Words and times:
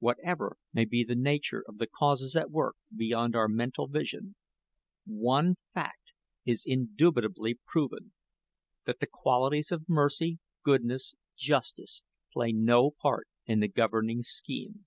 Whatever 0.00 0.56
may 0.72 0.84
be 0.84 1.04
the 1.04 1.14
nature 1.14 1.62
of 1.68 1.78
the 1.78 1.86
causes 1.86 2.34
at 2.34 2.50
work 2.50 2.74
beyond 2.92 3.36
our 3.36 3.46
mental 3.46 3.86
vision, 3.86 4.34
one 5.06 5.54
fact 5.72 6.12
is 6.44 6.66
indubitably 6.66 7.60
proven 7.68 8.12
that 8.84 8.98
the 8.98 9.06
qualities 9.06 9.70
of 9.70 9.88
mercy, 9.88 10.40
goodness, 10.64 11.14
justice, 11.36 12.02
play 12.32 12.50
no 12.50 12.90
part 12.90 13.28
in 13.46 13.60
the 13.60 13.68
governing 13.68 14.24
scheme. 14.24 14.86